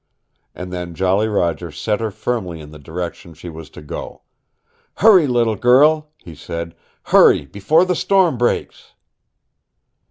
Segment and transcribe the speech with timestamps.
[0.55, 4.23] And then Jolly Roger set her firmly in the direction she was to go.
[4.95, 6.73] "Hurry, little girl," he said.
[7.03, 8.95] "Hurry before the storm breaks!"